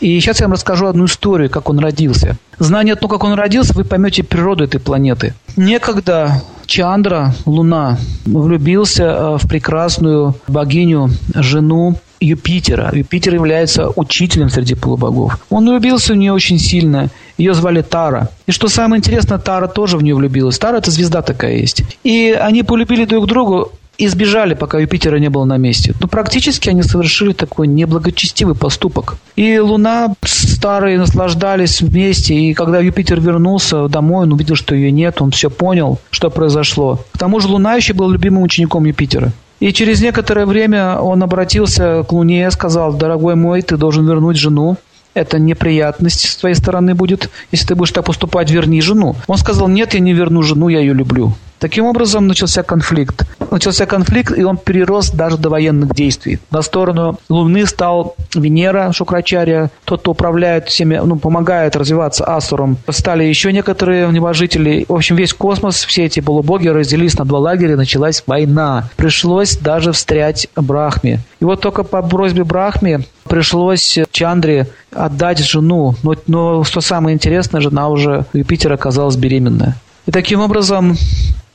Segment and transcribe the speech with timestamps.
[0.00, 2.36] И сейчас я вам расскажу одну историю, как он родился.
[2.58, 5.34] Зная то, как он родился, вы поймете природу этой планеты.
[5.56, 12.90] Некогда Чандра, Луна, влюбился э, в прекрасную богиню, жену Юпитера.
[12.94, 15.38] Юпитер является учителем среди полубогов.
[15.48, 17.08] Он влюбился в нее очень сильно.
[17.38, 18.28] Ее звали Тара.
[18.46, 20.58] И что самое интересное, Тара тоже в нее влюбилась.
[20.58, 21.82] Тара– это звезда такая есть.
[22.04, 23.70] И они полюбили друг друга
[24.00, 25.94] и сбежали, пока Юпитера не было на месте.
[26.00, 29.18] Но практически они совершили такой неблагочестивый поступок.
[29.36, 35.20] И Луна старые наслаждались вместе, и когда Юпитер вернулся домой, он увидел, что ее нет,
[35.20, 37.04] он все понял, что произошло.
[37.12, 39.32] К тому же Луна еще был любимым учеником Юпитера.
[39.60, 44.38] И через некоторое время он обратился к Луне и сказал, дорогой мой, ты должен вернуть
[44.38, 44.78] жену.
[45.12, 47.28] Это неприятность с твоей стороны будет.
[47.52, 49.14] Если ты будешь так поступать, верни жену.
[49.26, 51.34] Он сказал, нет, я не верну жену, я ее люблю.
[51.60, 53.26] Таким образом начался конфликт.
[53.50, 56.38] Начался конфликт, и он перерос даже до военных действий.
[56.50, 62.78] На сторону Луны стал Венера Шукрачария, тот, кто управляет всеми, ну, помогает развиваться Асуром.
[62.88, 64.86] Стали еще некоторые небожители.
[64.88, 68.88] В общем, весь космос, все эти полубоги разделились на два лагеря, началась война.
[68.96, 71.20] Пришлось даже встрять Брахме.
[71.40, 75.94] И вот только по просьбе Брахме пришлось Чандре отдать жену.
[76.02, 79.76] Но, но что самое интересное, жена уже Юпитера оказалась беременная.
[80.06, 80.96] И таким образом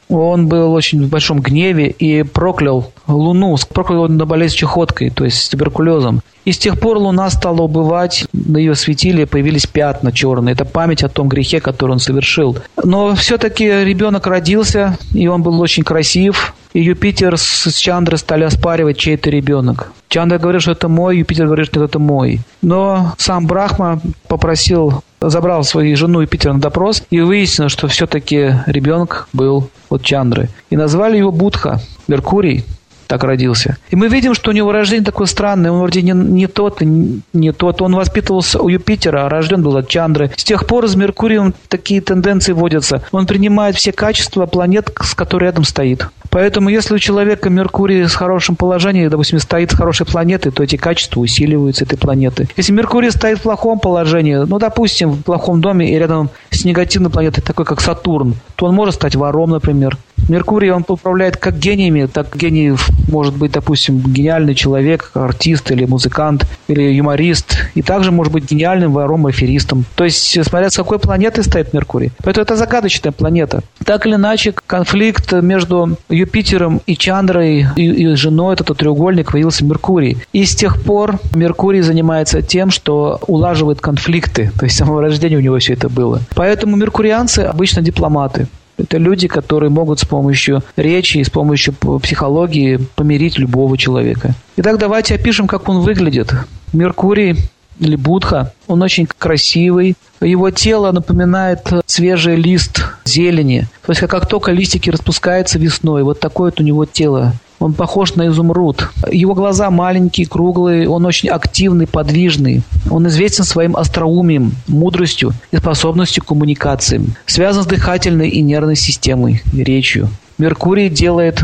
[0.09, 5.25] он был очень в большом гневе и проклял Луну, проклял его на болезнь чехоткой, то
[5.25, 6.21] есть с туберкулезом.
[6.45, 10.53] И с тех пор Луна стала убывать, на ее светиле появились пятна черные.
[10.53, 12.57] Это память о том грехе, который он совершил.
[12.83, 16.53] Но все-таки ребенок родился, и он был очень красив.
[16.73, 19.91] И Юпитер с Чандрой стали оспаривать, чей это ребенок.
[20.09, 22.41] Чандра говорит, что это мой, Юпитер говорит, что это мой.
[22.61, 29.27] Но сам Брахма попросил забрал свою жену Юпитера на допрос, и выяснилось, что все-таки ребенок
[29.33, 30.49] был от Чандры.
[30.69, 32.63] И назвали его Будха, Меркурий,
[33.07, 33.77] так родился.
[33.89, 35.71] И мы видим, что у него рождение такое странное.
[35.71, 37.81] Он вроде не, не тот, не тот.
[37.81, 40.31] Он воспитывался у Юпитера, а рожден был от Чандры.
[40.35, 43.03] С тех пор с Меркурием такие тенденции вводятся.
[43.11, 46.07] Он принимает все качества планет, с которой рядом стоит.
[46.35, 50.75] Поэтому, если у человека Меркурий с хорошим положением, допустим, стоит с хорошей планеты, то эти
[50.75, 52.49] качества усиливаются этой планеты.
[52.57, 57.09] Если Меркурий стоит в плохом положении, ну, допустим, в плохом доме и рядом с негативной
[57.09, 59.97] планетой, такой как Сатурн, то он может стать вором, например.
[60.29, 62.73] Меркурий, он управляет как гениями, так гений
[63.09, 68.91] может быть, допустим, гениальный человек, артист или музыкант, или юморист, и также может быть гениальным
[68.91, 69.85] вором, аферистом.
[69.95, 72.11] То есть, смотря с какой планеты стоит Меркурий.
[72.23, 73.61] Поэтому это загадочная планета.
[73.85, 80.17] Так или иначе, конфликт между Юпитером и Чандрой и, и женой, этот треугольник, появился Меркурий.
[80.33, 84.51] И с тех пор Меркурий занимается тем, что улаживает конфликты.
[84.57, 86.21] То есть, с самого рождения у него все это было.
[86.35, 88.47] Поэтому меркурианцы обычно дипломаты.
[88.77, 94.35] Это люди, которые могут с помощью речи и с помощью психологии помирить любого человека.
[94.57, 96.33] Итак, давайте опишем, как он выглядит.
[96.73, 97.37] Меркурий
[97.79, 99.95] или Будха, он очень красивый.
[100.21, 103.67] Его тело напоминает свежий лист зелени.
[103.85, 107.33] То есть, как только листики распускаются весной, вот такое вот у него тело.
[107.59, 108.89] Он похож на изумруд.
[109.11, 112.61] Его глаза маленькие, круглые, он очень активный, подвижный.
[112.89, 117.01] Он известен своим остроумием, мудростью и способностью к коммуникации.
[117.25, 120.09] Связан с дыхательной и нервной системой, речью.
[120.37, 121.41] Меркурий делает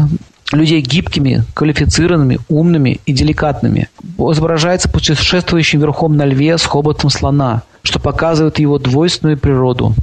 [0.52, 3.90] людей гибкими, квалифицированными, умными и деликатными.
[4.18, 9.96] Изображается путешествующим верхом на льве с хоботом слона, что показывает его двойственную природу.